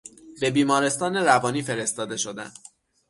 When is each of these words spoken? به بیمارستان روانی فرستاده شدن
به 0.41 0.51
بیمارستان 0.51 1.15
روانی 1.17 1.61
فرستاده 1.61 2.17
شدن 2.17 2.51